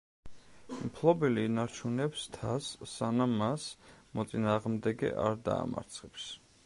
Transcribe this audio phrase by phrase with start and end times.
[0.85, 3.67] მფლობელი ინარჩუნებს თასს სანამ მას
[4.21, 6.27] მოწინააღმდეგე არ დაამარცხებს.